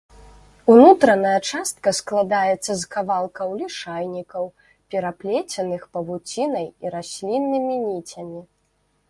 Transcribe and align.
Унутраная 0.75 1.33
частка 1.49 1.89
складаецца 1.99 2.71
з 2.83 2.89
кавалкаў 2.95 3.53
лішайнікаў, 3.61 4.43
пераплеценых 4.95 5.85
павуцінай 5.99 6.67
і 6.87 6.97
расліннымі 6.97 7.75
ніцямі. 7.87 8.41